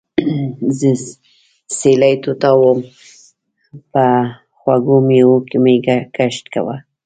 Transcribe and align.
زۀ 0.77 0.91
سېلي 1.77 2.13
طوطا 2.23 2.49
ووم 2.59 2.79
پۀ 3.91 4.05
خوږو 4.57 4.97
مېوو 5.07 5.35
مې 5.63 5.75
ګشت 6.15 6.45
وو 6.65 6.75